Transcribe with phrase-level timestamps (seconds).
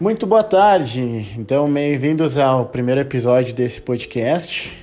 [0.00, 1.00] Muito boa tarde,
[1.38, 4.76] então bem-vindos ao primeiro episódio desse podcast,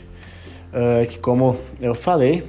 [0.71, 2.46] uh, que como eu falei,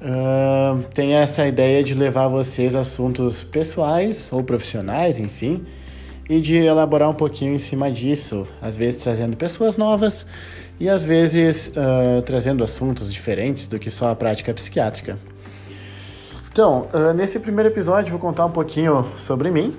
[0.00, 5.62] uh, tem essa ideia de levar vocês assuntos pessoais ou profissionais, enfim,
[6.30, 10.26] e de elaborar um pouquinho em cima disso, às vezes trazendo pessoas novas
[10.80, 15.18] e às vezes uh, trazendo assuntos diferentes do que só a prática psiquiátrica.
[16.50, 19.76] Então, nesse primeiro episódio vou contar um pouquinho sobre mim,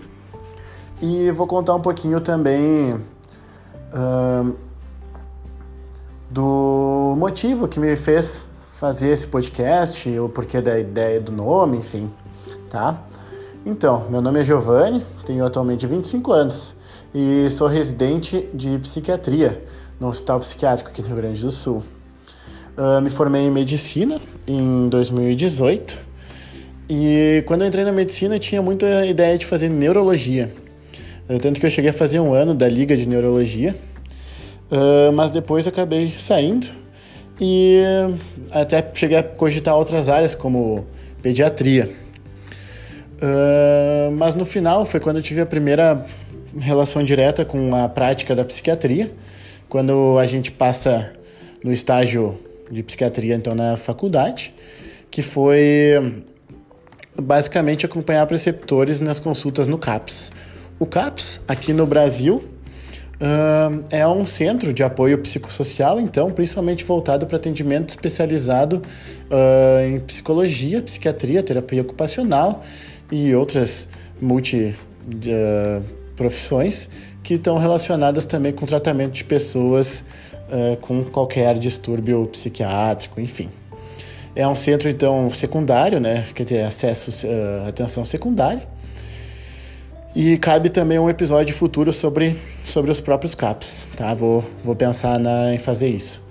[1.02, 4.56] e vou contar um pouquinho também uh,
[6.30, 12.10] do motivo que me fez fazer esse podcast, o porquê da ideia do nome, enfim,
[12.70, 13.02] tá?
[13.66, 16.76] Então, meu nome é Giovanni, tenho atualmente 25 anos
[17.14, 19.64] e sou residente de psiquiatria
[20.00, 21.84] no Hospital Psiquiátrico aqui no Rio Grande do Sul.
[22.78, 25.98] Uh, me formei em medicina em 2018
[26.90, 30.52] e quando entrei na medicina tinha muita ideia de fazer neurologia.
[31.40, 33.76] Tanto que eu cheguei a fazer um ano da Liga de Neurologia,
[34.72, 36.68] uh, mas depois acabei saindo
[37.40, 37.82] e
[38.52, 40.86] até cheguei a cogitar outras áreas, como
[41.22, 41.90] pediatria.
[43.22, 46.06] Uh, mas no final foi quando eu tive a primeira
[46.60, 49.12] relação direta com a prática da psiquiatria,
[49.70, 51.14] quando a gente passa
[51.64, 52.38] no estágio
[52.70, 54.54] de psiquiatria, então na faculdade,
[55.10, 56.24] que foi
[57.20, 60.32] basicamente acompanhar preceptores nas consultas no CAPS,
[60.82, 62.44] o CAPS, aqui no Brasil,
[63.22, 68.82] uh, é um centro de apoio psicossocial, então, principalmente voltado para atendimento especializado
[69.30, 72.64] uh, em psicologia, psiquiatria, terapia ocupacional
[73.12, 74.76] e outras multi
[75.08, 75.84] uh,
[76.16, 76.90] profissões
[77.22, 80.04] que estão relacionadas também com tratamento de pessoas
[80.82, 83.48] com qualquer distúrbio psiquiátrico, enfim.
[84.36, 86.26] É um centro, então, secundário, né?
[86.36, 87.26] Quer dizer, acesso,
[87.66, 88.68] atenção secundária
[90.16, 94.14] e cabe também um episódio futuro sobre, sobre os próprios CAPs, tá?
[94.14, 96.22] Vou, vou pensar na, em fazer isso.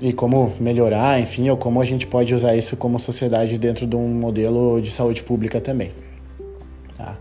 [0.00, 3.96] E como melhorar, enfim, ou como a gente pode usar isso como sociedade dentro de
[3.96, 5.92] um modelo de saúde pública também.
[6.96, 7.18] Tá?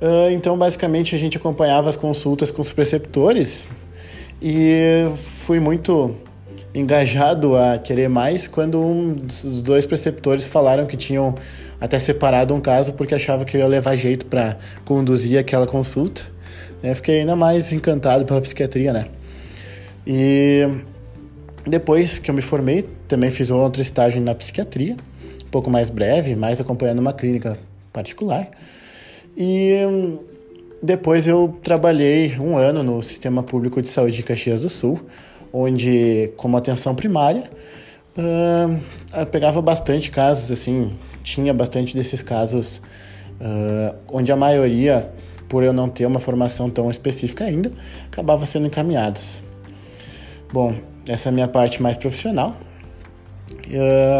[0.00, 3.66] Uh, então, basicamente, a gente acompanhava as consultas com os preceptores
[4.40, 6.14] e fui muito
[6.74, 11.34] engajado a querer mais quando um dos dois preceptores falaram que tinham
[11.80, 16.22] até separado um caso porque achava que ia levar jeito para conduzir aquela consulta.
[16.82, 19.06] Eu fiquei ainda mais encantado pela psiquiatria, né?
[20.06, 20.62] E
[21.66, 24.96] depois que eu me formei, também fiz outro estágio na psiquiatria,
[25.44, 27.58] um pouco mais breve, mais acompanhando uma clínica
[27.92, 28.48] particular.
[29.36, 29.78] E
[30.82, 35.00] depois eu trabalhei um ano no Sistema Público de Saúde de Caxias do Sul,
[35.52, 37.44] onde, como atenção primária,
[38.16, 40.92] uh, pegava bastante casos, assim,
[41.22, 42.82] tinha bastante desses casos
[43.40, 45.10] uh, onde a maioria,
[45.48, 47.72] por eu não ter uma formação tão específica ainda,
[48.06, 49.42] acabava sendo encaminhados.
[50.52, 50.74] Bom,
[51.06, 52.56] essa é a minha parte mais profissional.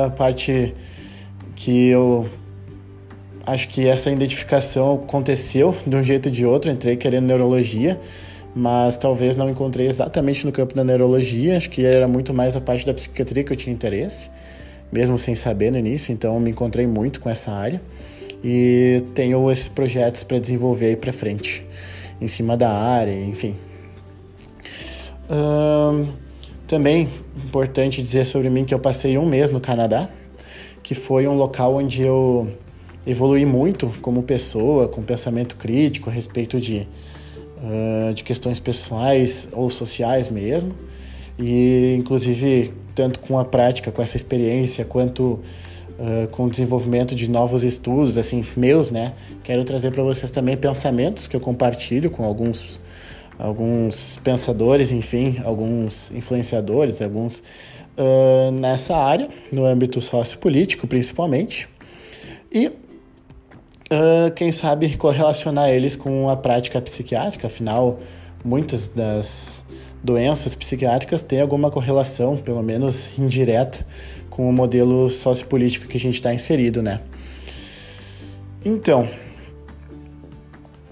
[0.07, 0.75] A parte
[1.57, 2.29] que eu
[3.47, 6.71] acho que essa identificação aconteceu de um jeito ou de outro.
[6.71, 7.99] Entrei querendo neurologia,
[8.55, 11.57] mas talvez não encontrei exatamente no campo da neurologia.
[11.57, 14.31] Acho que era muito mais a parte da psiquiatria que eu tinha interesse
[14.91, 17.81] mesmo sem saber no início, então me encontrei muito com essa área
[18.43, 21.67] e tenho esses projetos para desenvolver aí para frente,
[22.21, 23.55] em cima da área, enfim.
[26.67, 30.09] também importante dizer sobre mim que eu passei um mês no Canadá,
[30.83, 32.49] que foi um local onde eu
[33.07, 36.87] evolui muito como pessoa, com pensamento crítico a respeito de,
[37.63, 40.75] uh, de questões pessoais ou sociais mesmo.
[41.39, 45.41] E, inclusive, tanto com a prática, com essa experiência, quanto
[45.99, 49.13] uh, com o desenvolvimento de novos estudos, assim, meus, né?
[49.45, 52.81] Quero trazer para vocês também pensamentos que eu compartilho com alguns,
[53.39, 57.43] alguns pensadores, enfim, alguns influenciadores, alguns
[57.97, 61.69] uh, nessa área, no âmbito sociopolítico, principalmente.
[62.51, 62.73] E
[63.91, 67.99] uh, quem sabe correlacionar eles com a prática psiquiátrica, afinal,
[68.45, 69.65] muitas das
[70.03, 73.85] doenças psiquiátricas têm alguma correlação, pelo menos indireta,
[74.31, 77.01] com o modelo sociopolítico que a gente está inserido, né?
[78.65, 79.09] Então,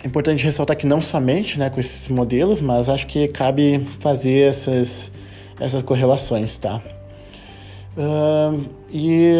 [0.02, 4.48] é importante ressaltar que não somente né, com esses modelos, mas acho que cabe fazer
[4.48, 5.12] essas,
[5.60, 6.80] essas correlações, tá?
[7.96, 9.34] Uh, e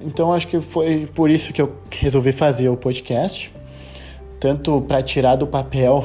[0.00, 3.52] então acho que foi por isso que eu resolvi fazer o podcast,
[4.38, 6.04] tanto para tirar do papel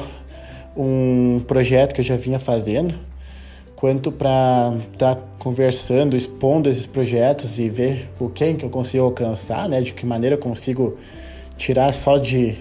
[0.76, 2.94] um projeto que eu já vinha fazendo,
[3.76, 9.04] quanto para estar tá conversando, expondo esses projetos e ver o quem que eu consigo
[9.04, 9.80] alcançar, né?
[9.80, 10.96] De que maneira eu consigo
[11.56, 12.58] tirar só de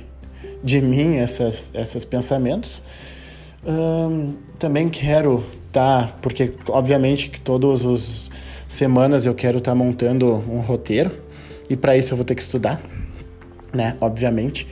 [0.63, 2.81] de mim essas, esses pensamentos.
[4.59, 8.30] Também quero estar, tá, porque obviamente que todas as
[8.71, 11.11] semanas eu quero estar tá montando um roteiro
[11.69, 12.81] e para isso eu vou ter que estudar,
[13.73, 13.97] né?
[13.99, 14.65] Obviamente.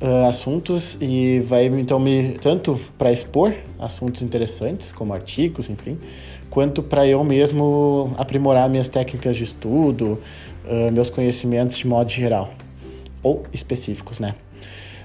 [0.00, 5.96] Uh, assuntos e vai então me tanto para expor assuntos interessantes como artigos enfim
[6.50, 10.18] quanto para eu mesmo aprimorar minhas técnicas de estudo
[10.64, 12.52] uh, meus conhecimentos de modo geral
[13.22, 14.34] ou específicos né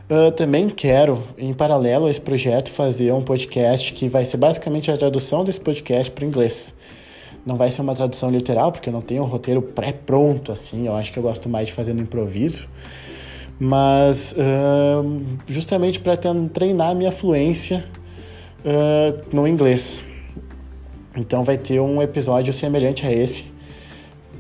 [0.10, 4.90] uh, também quero em paralelo a esse projeto fazer um podcast que vai ser basicamente
[4.90, 6.74] a tradução desse podcast para inglês
[7.46, 10.96] não vai ser uma tradução literal porque eu não tenho um roteiro pré-pronto assim eu
[10.96, 12.68] acho que eu gosto mais de fazer no improviso
[13.60, 16.16] mas uh, justamente para
[16.54, 17.84] treinar a minha fluência
[18.64, 20.04] uh, no inglês.
[21.16, 23.46] Então vai ter um episódio semelhante a esse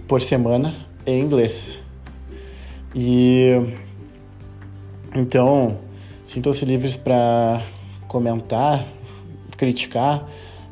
[0.07, 0.73] por semana
[1.05, 1.81] em inglês.
[2.93, 3.53] E
[5.15, 5.79] então
[6.23, 7.61] sintam-se livres para
[8.07, 8.85] comentar,
[9.57, 10.27] criticar,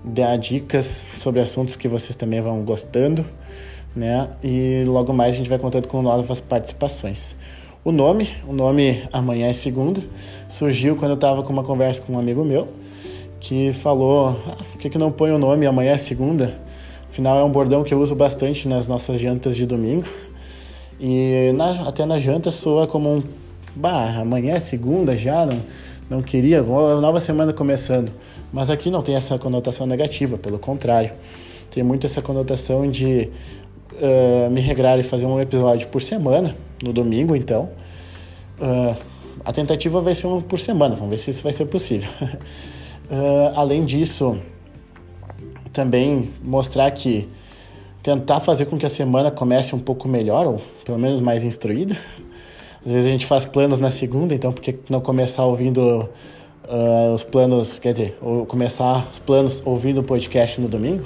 [0.05, 3.25] dar dicas sobre assuntos que vocês também vão gostando,
[3.95, 4.29] né?
[4.43, 7.35] E logo mais a gente vai contando com novas participações.
[7.83, 10.03] O nome, o nome Amanhã é Segunda,
[10.47, 12.67] surgiu quando eu estava com uma conversa com um amigo meu
[13.39, 16.59] que falou: ah, por que, que não põe o nome Amanhã é Segunda?
[17.09, 20.05] Afinal, é um bordão que eu uso bastante nas nossas jantas de domingo.
[20.99, 23.23] E na, até na janta soa como um.
[23.75, 25.59] Bah, amanhã é segunda já, não,
[26.09, 28.11] não queria, nova semana começando.
[28.53, 31.11] Mas aqui não tem essa conotação negativa, pelo contrário.
[31.71, 33.29] Tem muito essa conotação de
[33.93, 37.69] uh, me regrar e fazer um episódio por semana, no domingo então.
[38.59, 38.95] Uh,
[39.43, 42.09] a tentativa vai ser um por semana, vamos ver se isso vai ser possível.
[42.21, 44.37] uh, além disso,
[45.73, 47.27] também mostrar que
[48.01, 51.97] tentar fazer com que a semana comece um pouco melhor, ou pelo menos mais instruída.
[52.85, 56.07] Às vezes a gente faz planos na segunda, então por que não começar ouvindo
[56.69, 61.03] uh, os planos, quer dizer, ou começar os planos ouvindo o podcast no domingo?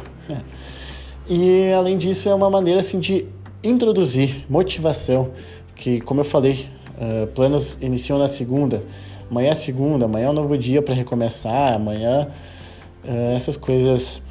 [1.32, 3.26] E além disso é uma maneira assim de
[3.64, 5.30] introduzir motivação,
[5.76, 6.68] que como eu falei,
[6.98, 8.84] uh, planos iniciam na segunda,
[9.30, 12.28] amanhã é segunda, amanhã é um novo dia para recomeçar, amanhã
[13.06, 14.24] uh, essas coisas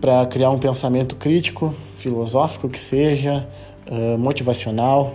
[0.00, 3.48] para criar um pensamento crítico, filosófico que seja,
[3.90, 5.14] uh, motivacional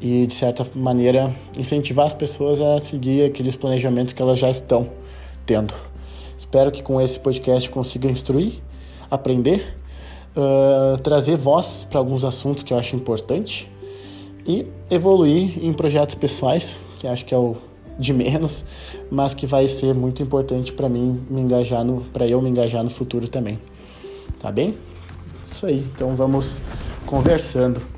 [0.00, 4.88] e de certa maneira incentivar as pessoas a seguir aqueles planejamentos que elas já estão
[5.44, 5.74] tendo.
[6.36, 8.60] Espero que com esse podcast consiga instruir,
[9.10, 9.76] aprender
[10.38, 13.70] uh, trazer voz para alguns assuntos que eu acho importante
[14.46, 17.56] e evoluir em projetos pessoais, que acho que é o
[17.98, 18.64] de menos,
[19.10, 22.84] mas que vai ser muito importante para mim me engajar no, para eu me engajar
[22.84, 23.58] no futuro também.
[24.38, 24.76] Tá bem?
[25.44, 25.84] Isso aí.
[25.94, 26.62] Então vamos
[27.04, 27.97] conversando.